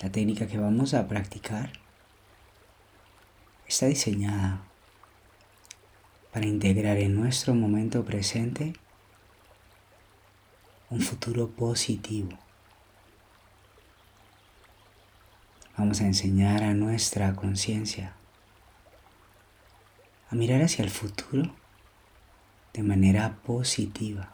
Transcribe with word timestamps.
La 0.00 0.10
técnica 0.10 0.46
que 0.46 0.56
vamos 0.56 0.94
a 0.94 1.06
practicar 1.06 1.72
está 3.68 3.84
diseñada 3.84 4.62
para 6.32 6.46
integrar 6.46 6.96
en 6.96 7.14
nuestro 7.14 7.52
momento 7.52 8.02
presente 8.02 8.72
un 10.88 11.02
futuro 11.02 11.50
positivo. 11.50 12.30
Vamos 15.76 16.00
a 16.00 16.06
enseñar 16.06 16.62
a 16.62 16.72
nuestra 16.72 17.36
conciencia 17.36 18.14
a 20.30 20.34
mirar 20.34 20.62
hacia 20.62 20.82
el 20.82 20.90
futuro 20.90 21.54
de 22.72 22.82
manera 22.82 23.36
positiva, 23.44 24.32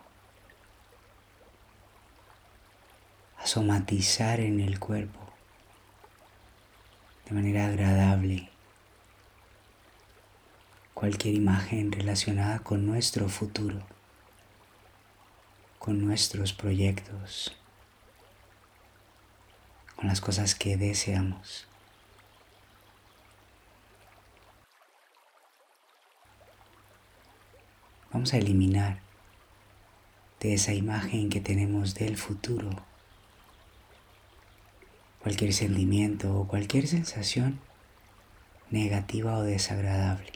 a 3.38 3.46
somatizar 3.48 4.38
en 4.38 4.60
el 4.60 4.78
cuerpo 4.78 5.25
de 7.26 7.34
manera 7.34 7.66
agradable 7.66 8.48
cualquier 10.94 11.34
imagen 11.34 11.90
relacionada 11.90 12.60
con 12.60 12.86
nuestro 12.86 13.28
futuro, 13.28 13.82
con 15.78 16.04
nuestros 16.06 16.52
proyectos, 16.52 17.54
con 19.96 20.06
las 20.06 20.20
cosas 20.20 20.54
que 20.54 20.76
deseamos. 20.76 21.66
Vamos 28.12 28.32
a 28.32 28.38
eliminar 28.38 29.00
de 30.40 30.54
esa 30.54 30.72
imagen 30.72 31.28
que 31.28 31.40
tenemos 31.40 31.94
del 31.94 32.16
futuro 32.16 32.70
cualquier 35.26 35.52
sentimiento 35.52 36.38
o 36.38 36.46
cualquier 36.46 36.86
sensación 36.86 37.58
negativa 38.70 39.36
o 39.36 39.42
desagradable. 39.42 40.30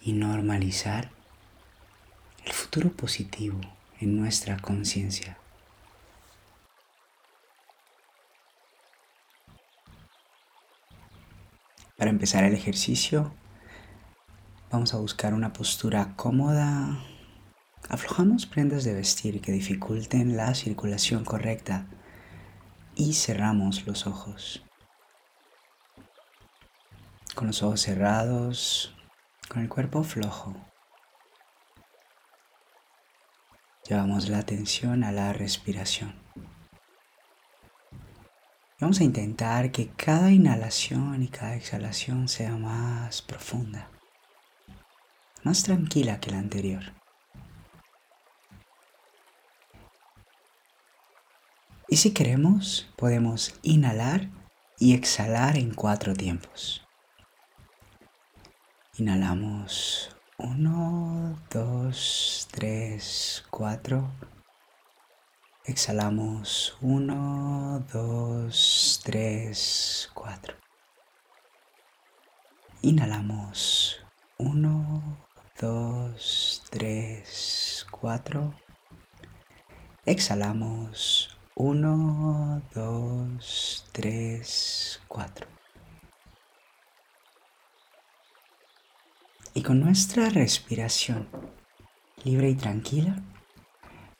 Y 0.00 0.14
normalizar 0.14 1.10
el 2.46 2.52
futuro 2.54 2.90
positivo 2.92 3.60
en 4.00 4.16
nuestra 4.16 4.56
conciencia. 4.56 5.36
Para 11.98 12.10
empezar 12.10 12.44
el 12.44 12.54
ejercicio, 12.54 13.34
vamos 14.70 14.94
a 14.94 14.96
buscar 14.96 15.34
una 15.34 15.52
postura 15.52 16.14
cómoda. 16.16 17.11
Aflojamos 17.88 18.46
prendas 18.46 18.84
de 18.84 18.94
vestir 18.94 19.40
que 19.40 19.52
dificulten 19.52 20.36
la 20.36 20.54
circulación 20.54 21.24
correcta 21.24 21.86
y 22.94 23.14
cerramos 23.14 23.86
los 23.86 24.06
ojos. 24.06 24.64
Con 27.34 27.48
los 27.48 27.62
ojos 27.62 27.80
cerrados, 27.80 28.94
con 29.48 29.62
el 29.62 29.68
cuerpo 29.68 30.02
flojo. 30.04 30.54
Llevamos 33.88 34.28
la 34.28 34.38
atención 34.38 35.04
a 35.04 35.12
la 35.12 35.32
respiración. 35.32 36.14
Vamos 38.80 39.00
a 39.00 39.04
intentar 39.04 39.70
que 39.70 39.90
cada 39.90 40.30
inhalación 40.30 41.22
y 41.22 41.28
cada 41.28 41.56
exhalación 41.56 42.28
sea 42.28 42.56
más 42.56 43.22
profunda, 43.22 43.90
más 45.42 45.62
tranquila 45.62 46.20
que 46.20 46.30
la 46.30 46.38
anterior. 46.38 47.01
Y 51.92 51.98
si 51.98 52.14
queremos, 52.14 52.88
podemos 52.96 53.54
inhalar 53.60 54.30
y 54.78 54.94
exhalar 54.94 55.58
en 55.58 55.74
cuatro 55.74 56.14
tiempos. 56.14 56.80
Inhalamos 58.96 60.16
1, 60.38 61.38
2, 61.50 62.48
3, 62.50 63.44
4. 63.50 64.10
Exhalamos 65.66 66.78
1, 66.80 67.84
2, 67.92 69.00
3, 69.04 70.10
4. 70.14 70.54
Inhalamos 72.80 74.02
1, 74.38 75.26
2, 75.60 76.62
3, 76.70 77.86
4. 77.90 78.54
Exhalamos 80.06 81.31
1, 81.54 82.62
2, 82.74 83.86
3, 83.92 85.00
4. 85.08 85.46
Y 89.54 89.62
con 89.62 89.80
nuestra 89.80 90.28
respiración 90.30 91.28
libre 92.24 92.50
y 92.50 92.54
tranquila, 92.54 93.22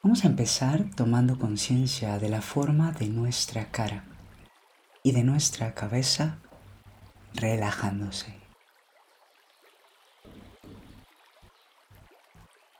Vamos 0.04 0.24
a 0.24 0.26
empezar 0.26 0.90
tomando 0.96 1.38
conciencia 1.38 2.18
de 2.18 2.28
la 2.28 2.42
forma 2.42 2.90
de 2.90 3.06
nuestra 3.06 3.70
cara 3.70 4.04
y 5.04 5.12
de 5.12 5.22
nuestra 5.22 5.74
cabeza 5.74 6.40
relajándose. 7.34 8.34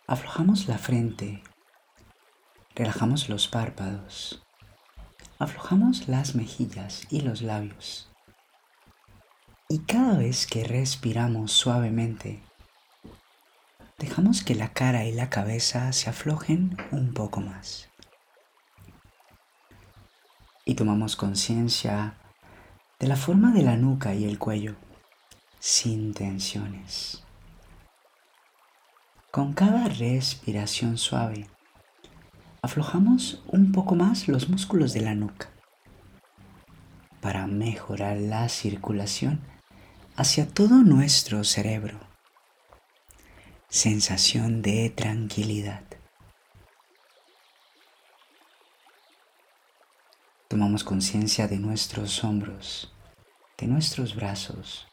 Aflojamos 0.09 0.67
la 0.67 0.79
frente, 0.79 1.45
relajamos 2.75 3.28
los 3.28 3.49
párpados, 3.49 4.43
aflojamos 5.38 6.09
las 6.09 6.34
mejillas 6.34 7.06
y 7.10 7.21
los 7.21 7.43
labios. 7.43 8.09
Y 9.69 9.81
cada 9.81 10.16
vez 10.19 10.47
que 10.47 10.65
respiramos 10.65 11.53
suavemente, 11.53 12.43
dejamos 13.99 14.43
que 14.43 14.55
la 14.55 14.72
cara 14.72 15.05
y 15.05 15.12
la 15.12 15.31
cabeza 15.31 15.93
se 15.93 16.10
aflojen 16.10 16.77
un 16.91 17.15
poco 17.15 17.41
más. 17.41 17.88
Y 20.65 20.75
tomamos 20.75 21.16
conciencia 21.16 22.19
de 22.99 23.09
la 23.09 23.16
forma 23.16 23.53
de 23.53 23.62
la 23.62 23.77
nuca 23.77 24.15
y 24.15 24.25
el 24.25 24.39
cuello, 24.39 24.77
sin 25.59 26.15
tensiones. 26.15 27.25
Con 29.31 29.54
cada 29.54 29.89
respiración 29.89 30.99
suave, 30.99 31.49
aflojamos 32.62 33.43
un 33.49 33.73
poco 33.73 33.95
más 33.95 34.28
los 34.28 34.49
músculos 34.49 34.93
de 34.93 35.00
la 35.03 35.15
nuca 35.15 35.50
para 37.21 37.47
mejorar 37.47 38.17
la 38.17 38.49
circulación 38.49 39.41
hacia 40.17 40.49
todo 40.49 40.77
nuestro 40.83 41.45
cerebro 41.45 42.12
sensación 43.72 44.61
de 44.61 44.91
tranquilidad. 44.91 45.83
Tomamos 50.47 50.84
conciencia 50.84 51.49
de 51.49 51.56
nuestros 51.59 52.22
hombros, 52.22 52.93
de 53.56 53.67
nuestros 53.69 54.15
brazos, 54.15 54.89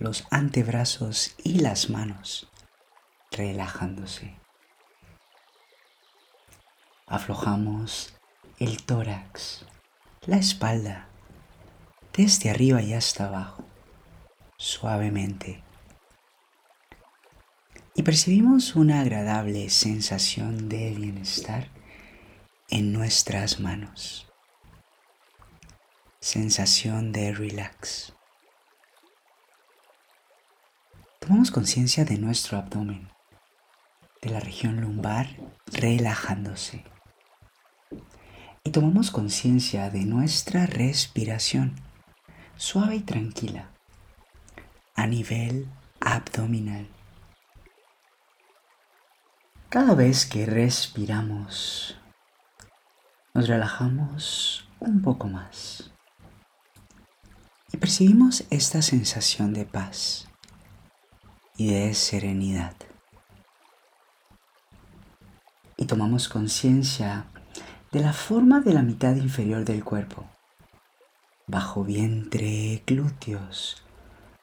los 0.00 0.26
antebrazos 0.32 1.36
y 1.44 1.60
las 1.60 1.88
manos, 1.88 2.48
relajándose. 3.30 4.45
Aflojamos 7.16 8.14
el 8.58 8.82
tórax, 8.84 9.64
la 10.26 10.36
espalda, 10.36 11.08
desde 12.12 12.50
arriba 12.50 12.82
y 12.82 12.92
hasta 12.92 13.26
abajo, 13.26 13.64
suavemente 14.58 15.64
y 17.98 18.02
percibimos 18.02 18.76
una 18.76 19.00
agradable 19.00 19.70
sensación 19.70 20.68
de 20.68 20.90
bienestar 20.90 21.70
en 22.68 22.92
nuestras 22.92 23.60
manos. 23.60 24.30
Sensación 26.20 27.12
de 27.12 27.32
relax. 27.32 28.12
Tomamos 31.18 31.50
conciencia 31.50 32.04
de 32.04 32.18
nuestro 32.18 32.58
abdomen, 32.58 33.08
de 34.20 34.28
la 34.28 34.40
región 34.40 34.82
lumbar 34.82 35.34
relajándose. 35.72 36.84
Y 38.66 38.70
tomamos 38.70 39.12
conciencia 39.12 39.90
de 39.90 40.04
nuestra 40.04 40.66
respiración 40.66 41.76
suave 42.56 42.96
y 42.96 43.00
tranquila 43.00 43.70
a 44.96 45.06
nivel 45.06 45.68
abdominal. 46.00 46.88
Cada 49.68 49.94
vez 49.94 50.26
que 50.26 50.46
respiramos, 50.46 51.96
nos 53.34 53.46
relajamos 53.46 54.68
un 54.80 55.00
poco 55.00 55.28
más 55.28 55.92
y 57.72 57.76
percibimos 57.76 58.46
esta 58.50 58.82
sensación 58.82 59.54
de 59.54 59.64
paz 59.64 60.26
y 61.56 61.72
de 61.72 61.94
serenidad. 61.94 62.74
Y 65.76 65.84
tomamos 65.84 66.28
conciencia 66.28 67.26
de 67.96 68.02
la 68.02 68.12
forma 68.12 68.60
de 68.60 68.74
la 68.74 68.82
mitad 68.82 69.16
inferior 69.16 69.64
del 69.64 69.82
cuerpo, 69.82 70.28
bajo 71.46 71.82
vientre, 71.82 72.82
glúteos, 72.86 73.82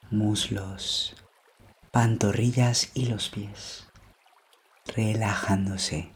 muslos, 0.10 1.16
pantorrillas 1.92 2.90
y 2.96 3.06
los 3.06 3.30
pies, 3.30 3.88
relajándose. 4.96 6.12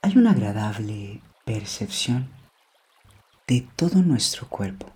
Hay 0.00 0.16
una 0.16 0.30
agradable 0.30 1.22
percepción 1.44 2.30
de 3.48 3.66
todo 3.74 4.00
nuestro 4.02 4.48
cuerpo, 4.48 4.86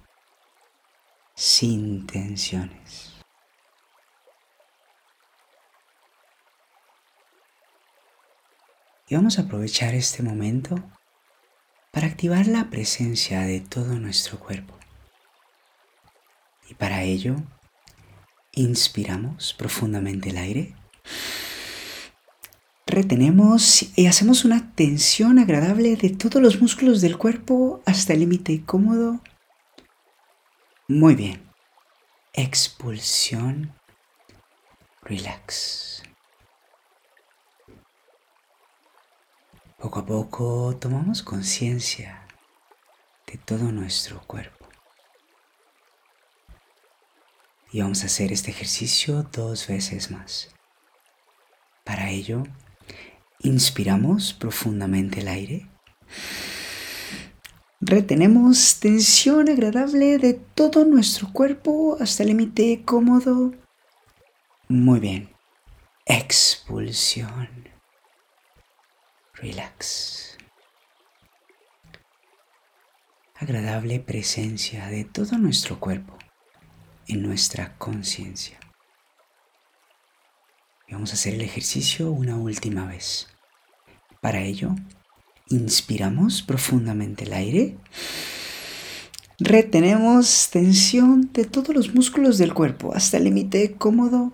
sin 1.34 2.06
tensiones. 2.06 3.11
Y 9.12 9.14
vamos 9.14 9.38
a 9.38 9.42
aprovechar 9.42 9.94
este 9.94 10.22
momento 10.22 10.74
para 11.90 12.06
activar 12.06 12.46
la 12.46 12.70
presencia 12.70 13.42
de 13.42 13.60
todo 13.60 13.98
nuestro 13.98 14.38
cuerpo. 14.38 14.72
Y 16.70 16.72
para 16.72 17.02
ello, 17.02 17.36
inspiramos 18.52 19.52
profundamente 19.52 20.30
el 20.30 20.38
aire, 20.38 20.74
retenemos 22.86 23.84
y 23.98 24.06
hacemos 24.06 24.46
una 24.46 24.74
tensión 24.74 25.38
agradable 25.38 25.94
de 25.96 26.08
todos 26.08 26.40
los 26.40 26.62
músculos 26.62 27.02
del 27.02 27.18
cuerpo 27.18 27.82
hasta 27.84 28.14
el 28.14 28.20
límite 28.20 28.64
cómodo. 28.64 29.20
Muy 30.88 31.16
bien. 31.16 31.42
Expulsión. 32.32 33.74
Relax. 35.02 36.02
Poco 39.92 40.00
a 40.00 40.06
poco 40.06 40.76
tomamos 40.80 41.22
conciencia 41.22 42.26
de 43.26 43.36
todo 43.36 43.70
nuestro 43.72 44.22
cuerpo. 44.26 44.66
Y 47.70 47.82
vamos 47.82 48.02
a 48.02 48.06
hacer 48.06 48.32
este 48.32 48.52
ejercicio 48.52 49.24
dos 49.24 49.66
veces 49.68 50.10
más. 50.10 50.48
Para 51.84 52.08
ello, 52.08 52.44
inspiramos 53.40 54.32
profundamente 54.32 55.20
el 55.20 55.28
aire. 55.28 55.68
Retenemos 57.82 58.80
tensión 58.80 59.50
agradable 59.50 60.16
de 60.16 60.32
todo 60.32 60.86
nuestro 60.86 61.30
cuerpo 61.34 61.98
hasta 62.00 62.22
el 62.22 62.30
límite 62.30 62.80
cómodo. 62.86 63.52
Muy 64.68 65.00
bien. 65.00 65.28
Expulsión 66.06 67.61
relax. 69.42 70.38
Agradable 73.34 73.98
presencia 73.98 74.86
de 74.86 75.04
todo 75.04 75.36
nuestro 75.36 75.80
cuerpo 75.80 76.16
en 77.08 77.22
nuestra 77.22 77.76
conciencia. 77.76 78.60
Vamos 80.88 81.10
a 81.10 81.14
hacer 81.14 81.34
el 81.34 81.40
ejercicio 81.40 82.12
una 82.12 82.36
última 82.36 82.86
vez. 82.86 83.26
Para 84.20 84.42
ello, 84.42 84.76
inspiramos 85.48 86.42
profundamente 86.42 87.24
el 87.24 87.32
aire. 87.32 87.76
Retenemos 89.40 90.50
tensión 90.50 91.32
de 91.32 91.46
todos 91.46 91.74
los 91.74 91.92
músculos 91.94 92.38
del 92.38 92.54
cuerpo 92.54 92.94
hasta 92.94 93.16
el 93.16 93.24
límite 93.24 93.72
cómodo. 93.72 94.32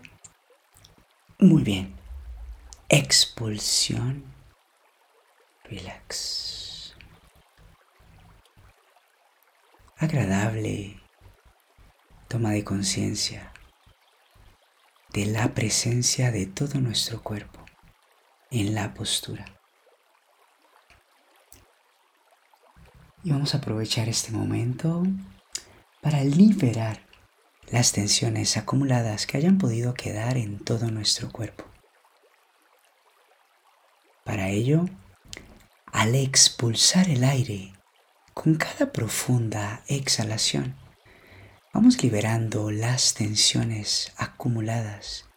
Muy 1.38 1.62
bien. 1.62 1.94
Expulsión 2.90 4.37
relax. 5.70 6.94
Agradable 9.96 11.00
toma 12.28 12.52
de 12.52 12.64
conciencia 12.64 13.52
de 15.12 15.26
la 15.26 15.54
presencia 15.54 16.30
de 16.30 16.46
todo 16.46 16.80
nuestro 16.80 17.22
cuerpo 17.22 17.64
en 18.50 18.74
la 18.74 18.94
postura. 18.94 19.44
Y 23.24 23.30
vamos 23.30 23.54
a 23.54 23.58
aprovechar 23.58 24.08
este 24.08 24.30
momento 24.30 25.02
para 26.00 26.22
liberar 26.22 27.06
las 27.70 27.92
tensiones 27.92 28.56
acumuladas 28.56 29.26
que 29.26 29.36
hayan 29.36 29.58
podido 29.58 29.92
quedar 29.94 30.36
en 30.36 30.58
todo 30.58 30.90
nuestro 30.90 31.30
cuerpo. 31.30 31.64
Para 34.24 34.48
ello, 34.50 34.86
al 35.98 36.14
expulsar 36.14 37.08
el 37.08 37.24
aire 37.24 37.72
con 38.32 38.54
cada 38.54 38.92
profunda 38.92 39.82
exhalación, 39.88 40.76
vamos 41.74 42.00
liberando 42.04 42.70
las 42.70 43.14
tensiones 43.14 44.12
acumuladas 44.16 45.28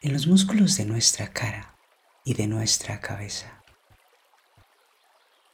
en 0.00 0.12
los 0.12 0.28
músculos 0.28 0.76
de 0.76 0.84
nuestra 0.84 1.32
cara 1.32 1.74
y 2.24 2.34
de 2.34 2.46
nuestra 2.46 3.00
cabeza. 3.00 3.64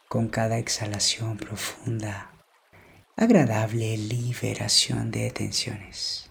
Con 0.07 0.29
cada 0.29 0.59
exhalación 0.59 1.39
profunda, 1.39 2.31
agradable 3.17 3.97
liberación 3.97 5.11
de 5.11 5.31
tensiones. 5.31 6.31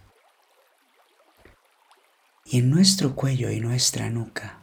Y 2.45 2.59
en 2.59 2.69
nuestro 2.69 3.15
cuello 3.15 3.49
y 3.49 3.59
nuestra 3.59 4.11
nuca, 4.11 4.61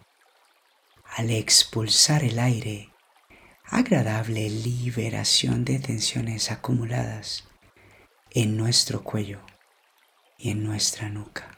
al 1.16 1.30
expulsar 1.30 2.22
el 2.22 2.38
aire, 2.38 2.92
agradable 3.68 4.48
liberación 4.48 5.64
de 5.64 5.80
tensiones 5.80 6.52
acumuladas 6.52 7.48
en 8.30 8.56
nuestro 8.56 9.02
cuello 9.02 9.40
y 10.38 10.50
en 10.50 10.62
nuestra 10.62 11.08
nuca. 11.08 11.50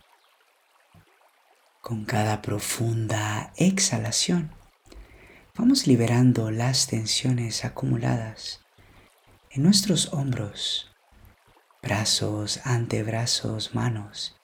Con 1.82 2.06
cada 2.06 2.40
profunda 2.40 3.52
exhalación, 3.56 4.54
vamos 5.54 5.86
liberando 5.86 6.50
las 6.50 6.86
tensiones 6.86 7.64
acumuladas 7.66 8.60
en 9.50 9.62
nuestros 9.62 10.12
hombros, 10.14 10.90
brazos, 11.82 12.60
antebrazos, 12.64 13.74
manos 13.74 14.34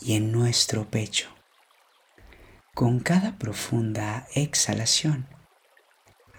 y 0.00 0.14
en 0.14 0.32
nuestro 0.32 0.90
pecho. 0.90 1.30
Con 2.74 3.00
cada 3.00 3.38
profunda 3.38 4.26
exhalación, 4.34 5.26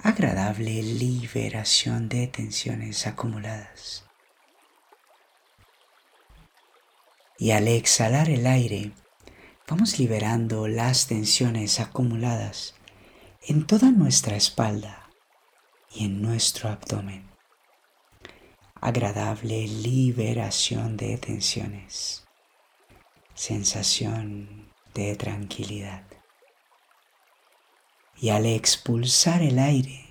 agradable 0.03 0.81
liberación 0.81 2.09
de 2.09 2.25
tensiones 2.25 3.05
acumuladas. 3.05 4.03
Y 7.37 7.51
al 7.51 7.67
exhalar 7.67 8.29
el 8.29 8.47
aire, 8.47 8.93
vamos 9.67 9.99
liberando 9.99 10.67
las 10.67 11.05
tensiones 11.05 11.79
acumuladas 11.79 12.73
en 13.47 13.67
toda 13.67 13.91
nuestra 13.91 14.35
espalda 14.35 15.07
y 15.93 16.05
en 16.05 16.21
nuestro 16.21 16.69
abdomen. 16.69 17.29
Agradable 18.75 19.67
liberación 19.67 20.97
de 20.97 21.17
tensiones. 21.19 22.23
Sensación 23.35 24.71
de 24.95 25.15
tranquilidad 25.15 26.10
y 28.21 28.29
al 28.29 28.45
expulsar 28.45 29.41
el 29.41 29.57
aire 29.57 30.05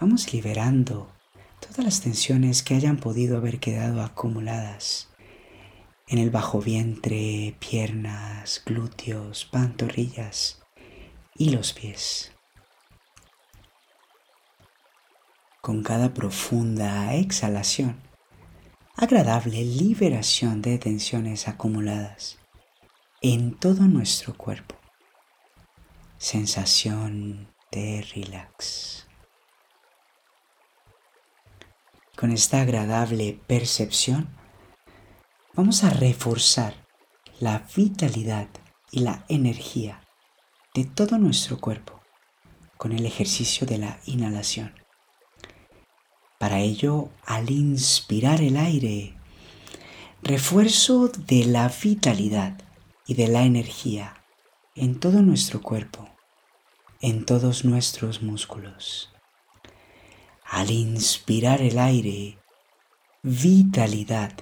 vamos 0.00 0.32
liberando 0.32 1.12
todas 1.58 1.84
las 1.84 2.00
tensiones 2.00 2.62
que 2.62 2.76
hayan 2.76 2.98
podido 2.98 3.36
haber 3.36 3.58
quedado 3.58 4.00
acumuladas 4.00 5.08
en 6.06 6.18
el 6.18 6.30
bajo 6.30 6.60
vientre, 6.60 7.56
piernas, 7.58 8.62
glúteos, 8.64 9.44
pantorrillas 9.44 10.62
y 11.34 11.50
los 11.50 11.72
pies. 11.72 12.30
Con 15.60 15.82
cada 15.82 16.14
profunda 16.14 17.12
exhalación, 17.16 18.00
agradable 18.94 19.64
liberación 19.64 20.62
de 20.62 20.78
tensiones 20.78 21.48
acumuladas 21.48 22.38
en 23.20 23.58
todo 23.58 23.82
nuestro 23.88 24.36
cuerpo 24.36 24.81
sensación 26.22 27.52
de 27.72 28.06
relax. 28.14 29.08
Con 32.16 32.30
esta 32.30 32.60
agradable 32.60 33.40
percepción, 33.48 34.28
vamos 35.54 35.82
a 35.82 35.90
reforzar 35.90 36.86
la 37.40 37.66
vitalidad 37.74 38.46
y 38.92 39.00
la 39.00 39.24
energía 39.28 40.00
de 40.74 40.84
todo 40.84 41.18
nuestro 41.18 41.58
cuerpo 41.58 42.00
con 42.76 42.92
el 42.92 43.04
ejercicio 43.04 43.66
de 43.66 43.78
la 43.78 43.98
inhalación. 44.06 44.76
Para 46.38 46.60
ello, 46.60 47.10
al 47.26 47.50
inspirar 47.50 48.40
el 48.42 48.58
aire, 48.58 49.16
refuerzo 50.22 51.08
de 51.08 51.46
la 51.46 51.68
vitalidad 51.82 52.62
y 53.08 53.14
de 53.14 53.26
la 53.26 53.42
energía 53.42 54.22
en 54.76 55.00
todo 55.00 55.20
nuestro 55.20 55.60
cuerpo 55.60 56.11
en 57.04 57.24
todos 57.26 57.64
nuestros 57.64 58.22
músculos. 58.22 59.12
al 60.44 60.70
inspirar 60.70 61.60
el 61.60 61.78
aire, 61.78 62.38
vitalidad 63.22 64.32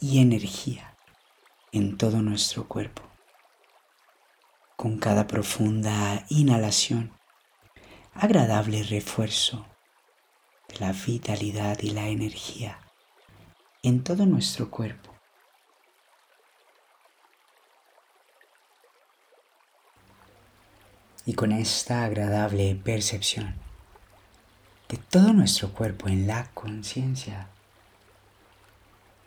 y 0.00 0.20
energía 0.20 0.96
en 1.72 1.98
todo 1.98 2.22
nuestro 2.22 2.66
cuerpo. 2.68 3.02
Con 4.76 4.96
cada 4.96 5.26
profunda 5.26 6.24
inhalación, 6.30 7.12
agradable 8.14 8.82
refuerzo 8.82 9.66
de 10.68 10.78
la 10.78 10.92
vitalidad 10.92 11.80
y 11.82 11.90
la 11.90 12.08
energía 12.08 12.80
en 13.82 14.02
todo 14.02 14.24
nuestro 14.24 14.70
cuerpo. 14.70 15.09
Y 21.26 21.34
con 21.34 21.52
esta 21.52 22.04
agradable 22.04 22.74
percepción, 22.74 23.54
de 24.88 24.96
todo 24.96 25.32
nuestro 25.32 25.72
cuerpo 25.72 26.08
en 26.08 26.26
la 26.26 26.50
conciencia. 26.52 27.48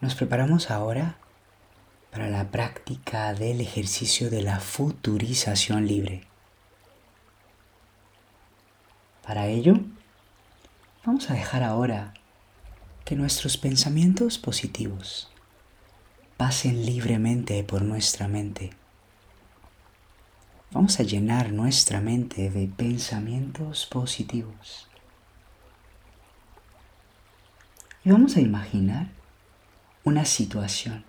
Nos 0.01 0.15
preparamos 0.15 0.69
ahora 0.69 1.15
para 2.11 2.27
la 2.29 2.51
práctica 2.51 3.33
del 3.33 3.61
ejercicio 3.61 4.29
de 4.29 4.41
la 4.41 4.59
futurización 4.59 5.87
libre. 5.87 6.27
Para 9.25 9.47
ello, 9.47 9.79
vamos 11.05 11.29
a 11.29 11.33
dejar 11.33 11.63
ahora 11.63 12.13
que 13.05 13.15
nuestros 13.15 13.57
pensamientos 13.57 14.37
positivos 14.37 15.31
pasen 16.35 16.85
libremente 16.85 17.63
por 17.63 17.81
nuestra 17.81 18.27
mente. 18.27 18.71
Vamos 20.73 20.99
a 20.99 21.03
llenar 21.03 21.51
nuestra 21.51 22.01
mente 22.01 22.49
de 22.49 22.67
pensamientos 22.67 23.85
positivos. 23.85 24.87
Y 28.03 28.09
vamos 28.09 28.37
a 28.37 28.41
imaginar 28.41 29.09
una 30.03 30.25
situación 30.25 31.05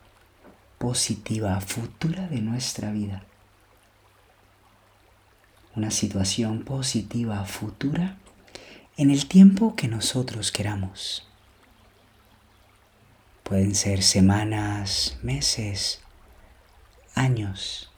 positiva 0.76 1.58
futura 1.62 2.28
de 2.28 2.42
nuestra 2.42 2.92
vida. 2.92 3.24
Una 5.74 5.90
situación 5.90 6.62
positiva 6.64 7.42
futura 7.46 8.18
en 8.98 9.10
el 9.10 9.26
tiempo 9.28 9.76
que 9.76 9.88
nosotros 9.88 10.52
queramos. 10.52 11.26
Pueden 13.44 13.74
ser 13.74 14.02
semanas, 14.02 15.16
meses, 15.22 16.02
años, 17.14 17.93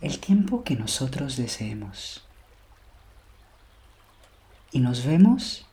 el 0.00 0.18
tiempo 0.18 0.64
que 0.64 0.76
nosotros 0.76 1.36
deseemos. 1.36 2.24
Y 4.72 4.80
nos 4.80 5.04
vemos 5.04 5.66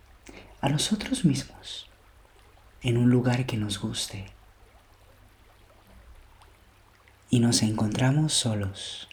a 0.61 0.69
nosotros 0.69 1.23
mismos 1.23 1.89
en 2.81 2.97
un 2.97 3.09
lugar 3.09 3.45
que 3.45 3.57
nos 3.57 3.79
guste 3.79 4.25
y 7.29 7.39
nos 7.39 7.61
encontramos 7.61 8.33
solos 8.33 9.07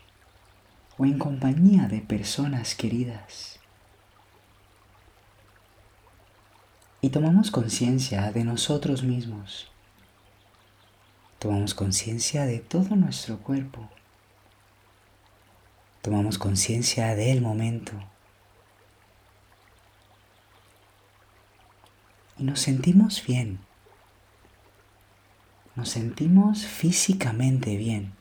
o 0.96 1.04
en 1.04 1.18
compañía 1.18 1.88
de 1.88 2.00
personas 2.00 2.74
queridas. 2.74 3.58
Y 7.00 7.10
tomamos 7.10 7.50
conciencia 7.50 8.32
de 8.32 8.44
nosotros 8.44 9.02
mismos. 9.02 9.70
Tomamos 11.38 11.74
conciencia 11.74 12.46
de 12.46 12.60
todo 12.60 12.96
nuestro 12.96 13.38
cuerpo. 13.38 13.90
Tomamos 16.04 16.36
conciencia 16.36 17.16
del 17.16 17.40
momento. 17.40 17.94
y 22.38 22.44
nos 22.44 22.60
sentimos 22.60 23.24
bien. 23.26 23.58
Nos 25.76 25.88
sentimos 25.88 26.66
físicamente 26.66 27.76
bien. 27.76 28.12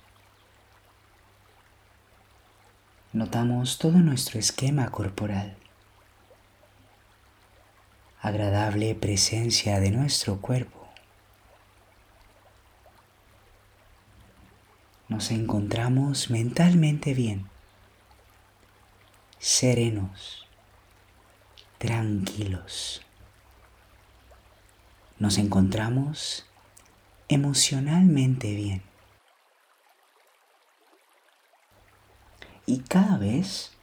Notamos 3.11 3.77
todo 3.77 3.99
nuestro 3.99 4.39
esquema 4.39 4.89
corporal. 4.89 5.55
Agradable 8.21 8.95
presencia 8.95 9.79
de 9.79 9.91
nuestro 9.91 10.39
cuerpo. 10.41 10.87
Nos 15.09 15.29
encontramos 15.29 16.31
mentalmente 16.31 17.13
bien, 17.13 17.47
serenos, 19.43 20.47
tranquilos 21.77 23.01
nos 25.19 25.37
encontramos 25.37 26.45
emocionalmente 27.27 28.55
bien. 28.55 28.81
Y 32.65 32.79
cada 32.79 33.17
vez 33.17 33.73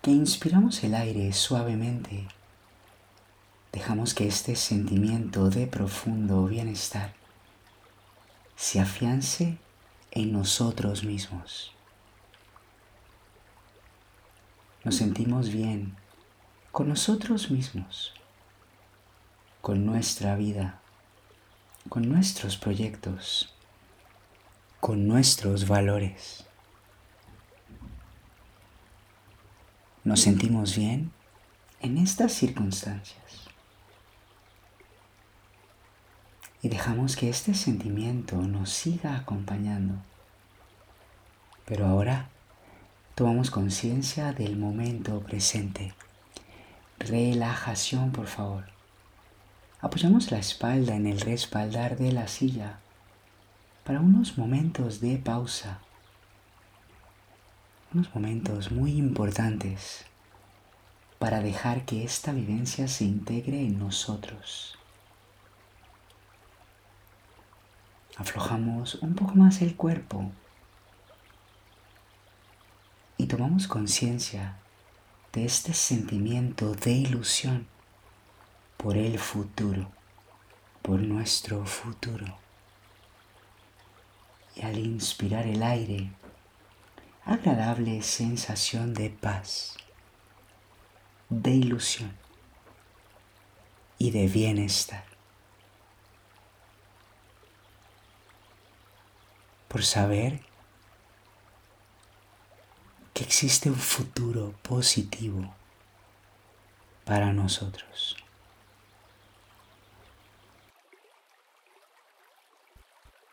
que 0.00 0.12
inspiramos 0.12 0.84
el 0.84 0.94
aire 0.94 1.32
suavemente, 1.32 2.28
dejamos 3.72 4.14
que 4.14 4.28
este 4.28 4.54
sentimiento 4.54 5.50
de 5.50 5.66
profundo 5.66 6.46
bienestar 6.46 7.14
se 8.54 8.78
afiance 8.78 9.58
en 10.12 10.32
nosotros 10.32 11.02
mismos. 11.02 11.74
Nos 14.84 14.96
sentimos 14.96 15.50
bien 15.50 15.96
con 16.72 16.88
nosotros 16.88 17.50
mismos 17.50 18.14
con 19.60 19.84
nuestra 19.84 20.36
vida, 20.36 20.80
con 21.88 22.08
nuestros 22.08 22.56
proyectos, 22.56 23.52
con 24.80 25.06
nuestros 25.06 25.68
valores. 25.68 26.44
Nos 30.02 30.20
sentimos 30.20 30.76
bien 30.76 31.12
en 31.80 31.98
estas 31.98 32.32
circunstancias 32.32 33.48
y 36.62 36.68
dejamos 36.68 37.16
que 37.16 37.28
este 37.28 37.54
sentimiento 37.54 38.36
nos 38.36 38.70
siga 38.70 39.16
acompañando. 39.16 39.94
Pero 41.66 41.86
ahora 41.86 42.30
tomamos 43.14 43.50
conciencia 43.50 44.32
del 44.32 44.56
momento 44.56 45.20
presente. 45.20 45.94
Relajación, 46.98 48.12
por 48.12 48.26
favor. 48.26 48.64
Apoyamos 49.80 50.30
la 50.30 50.38
espalda 50.38 50.94
en 50.94 51.06
el 51.06 51.20
respaldar 51.20 51.96
de 51.96 52.12
la 52.12 52.28
silla 52.28 52.78
para 53.84 54.00
unos 54.00 54.36
momentos 54.36 55.00
de 55.00 55.16
pausa, 55.18 55.80
unos 57.92 58.14
momentos 58.14 58.70
muy 58.70 58.92
importantes 58.92 60.04
para 61.18 61.40
dejar 61.40 61.84
que 61.84 62.04
esta 62.04 62.32
vivencia 62.32 62.88
se 62.88 63.04
integre 63.04 63.60
en 63.60 63.78
nosotros. 63.78 64.78
Aflojamos 68.16 68.96
un 68.96 69.14
poco 69.14 69.34
más 69.34 69.62
el 69.62 69.76
cuerpo 69.76 70.30
y 73.20 73.26
tomamos 73.26 73.68
conciencia 73.68 74.56
de 75.34 75.44
este 75.44 75.74
sentimiento 75.74 76.72
de 76.72 76.92
ilusión 76.92 77.66
por 78.78 78.96
el 78.96 79.18
futuro, 79.18 79.90
por 80.80 81.00
nuestro 81.00 81.66
futuro. 81.66 82.38
Y 84.56 84.62
al 84.62 84.78
inspirar 84.78 85.46
el 85.46 85.62
aire, 85.62 86.10
agradable 87.26 88.00
sensación 88.00 88.94
de 88.94 89.10
paz, 89.10 89.76
de 91.28 91.50
ilusión 91.50 92.12
y 93.98 94.12
de 94.12 94.28
bienestar. 94.28 95.04
Por 99.68 99.84
saber 99.84 100.49
existe 103.22 103.68
un 103.68 103.76
futuro 103.76 104.54
positivo 104.62 105.54
para 107.04 107.32
nosotros. 107.32 108.16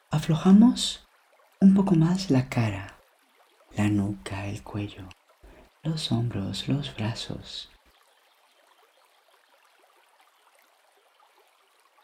Aflojamos 0.10 1.08
un 1.60 1.74
poco 1.74 1.96
más 1.96 2.30
la 2.32 2.50
cara, 2.50 2.98
la 3.76 3.88
nuca, 3.90 4.48
el 4.48 4.64
cuello, 4.64 5.08
los 5.84 6.12
hombros, 6.12 6.68
los 6.68 6.96
brazos. 6.96 7.70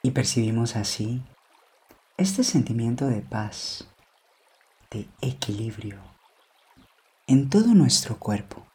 Y 0.01 0.11
percibimos 0.11 0.75
así 0.75 1.21
este 2.17 2.43
sentimiento 2.43 3.07
de 3.07 3.21
paz, 3.21 3.87
de 4.91 5.07
equilibrio 5.21 6.13
en 7.25 7.49
todo 7.49 7.67
nuestro 7.67 8.19
cuerpo. 8.19 8.67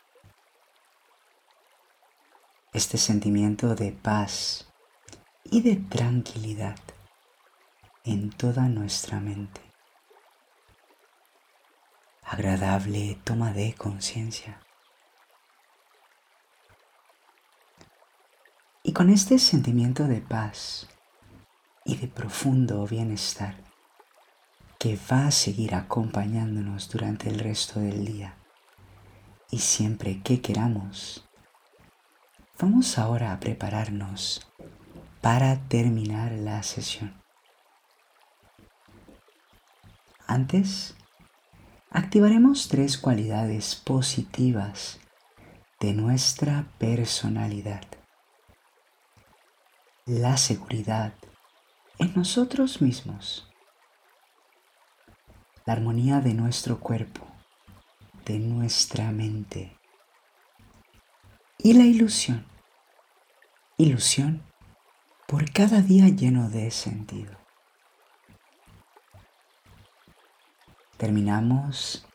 Este 2.72 2.96
sentimiento 2.96 3.74
de 3.74 3.92
paz 3.92 4.72
y 5.44 5.60
de 5.60 5.76
tranquilidad 5.76 6.78
en 8.04 8.30
toda 8.30 8.68
nuestra 8.68 9.20
mente. 9.20 9.60
Agradable 12.22 13.18
toma 13.22 13.52
de 13.52 13.74
conciencia. 13.74 14.62
Y 18.82 18.94
con 18.94 19.10
este 19.10 19.38
sentimiento 19.38 20.04
de 20.04 20.22
paz 20.22 20.88
y 21.84 21.96
de 21.96 22.08
profundo 22.08 22.86
bienestar 22.86 23.56
que 24.78 24.98
va 25.10 25.26
a 25.26 25.30
seguir 25.32 25.74
acompañándonos 25.74 26.88
durante 26.88 27.28
el 27.28 27.40
resto 27.40 27.80
del 27.80 28.06
día 28.06 28.37
y 29.50 29.58
siempre 29.58 30.22
que 30.22 30.40
queramos, 30.40 31.26
vamos 32.60 32.98
ahora 32.98 33.32
a 33.32 33.40
prepararnos 33.40 34.46
para 35.20 35.56
terminar 35.68 36.32
la 36.32 36.62
sesión. 36.62 37.14
Antes, 40.26 40.94
activaremos 41.90 42.68
tres 42.68 42.98
cualidades 42.98 43.76
positivas 43.76 45.00
de 45.80 45.94
nuestra 45.94 46.66
personalidad. 46.78 47.84
La 50.04 50.36
seguridad 50.36 51.14
en 51.98 52.14
nosotros 52.14 52.80
mismos. 52.80 53.48
La 55.64 55.72
armonía 55.74 56.20
de 56.20 56.34
nuestro 56.34 56.80
cuerpo, 56.80 57.26
de 58.28 58.38
nuestra 58.38 59.10
mente. 59.10 59.74
Y 61.56 61.72
la 61.72 61.84
ilusión. 61.84 62.44
Ilusión 63.78 64.42
por 65.26 65.50
cada 65.50 65.80
día 65.80 66.08
lleno 66.08 66.50
de 66.50 66.70
sentido. 66.70 67.32
Terminamos 70.98 72.06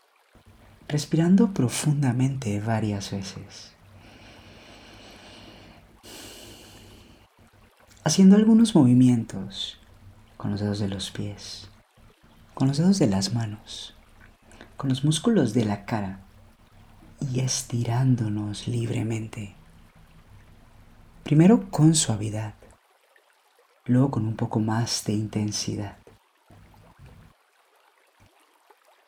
respirando 0.88 1.52
profundamente 1.52 2.60
varias 2.60 3.12
veces. 3.12 3.74
Haciendo 8.04 8.36
algunos 8.36 8.76
movimientos 8.76 9.80
con 10.38 10.52
los 10.52 10.60
dedos 10.60 10.80
de 10.80 10.90
los 10.90 11.10
pies, 11.10 11.70
con 12.54 12.68
los 12.68 12.78
dedos 12.78 13.00
de 13.00 13.08
las 13.08 13.34
manos, 13.34 13.96
con 14.78 14.90
los 14.90 15.04
músculos 15.04 15.54
de 15.54 15.66
la 15.66 15.86
cara 15.86 16.20
y 17.20 17.40
estirándonos 17.40 18.68
libremente. 18.68 19.56
Primero 21.24 21.70
con 21.70 21.96
suavidad 21.96 22.56
luego 23.86 24.12
con 24.12 24.26
un 24.26 24.36
poco 24.36 24.60
más 24.60 25.04
de 25.06 25.14
intensidad. 25.14 25.98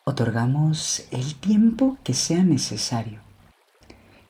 Otorgamos 0.03 1.07
el 1.11 1.35
tiempo 1.35 1.97
que 2.03 2.13
sea 2.13 2.43
necesario 2.43 3.21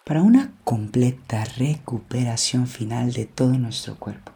para 0.06 0.22
una 0.22 0.54
completa 0.64 1.44
recuperación 1.58 2.68
final 2.68 3.12
de 3.12 3.26
todo 3.26 3.58
nuestro 3.58 3.98
cuerpo. 3.98 4.32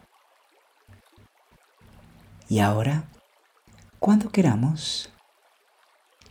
Y 2.48 2.58
ahora, 2.58 3.04
cuando 4.00 4.30
queramos, 4.30 5.12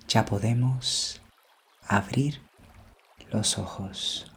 ya 0.10 0.26
podemos 0.26 1.22
abrir 1.88 2.42
los 3.32 3.58
ojos. 3.60 4.32